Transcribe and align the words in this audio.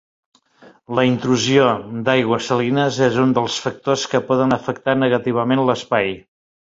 La 0.99 1.03
intrusió 1.09 1.67
d'aigües 2.07 2.47
salines 2.53 2.97
és 3.09 3.19
un 3.25 3.35
dels 3.39 3.59
factors 3.67 4.07
que 4.15 4.25
poden 4.31 4.57
afectar 4.59 4.97
negativament 5.03 5.63
l'espai. 5.69 6.11